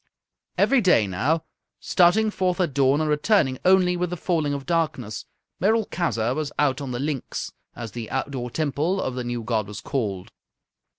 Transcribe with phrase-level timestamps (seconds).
[0.57, 1.43] Every day now,
[1.79, 5.25] starting forth at dawn and returning only with the falling of darkness,
[5.61, 9.79] Merolchazzar was out on the Linx, as the outdoor temple of the new god was
[9.79, 10.31] called.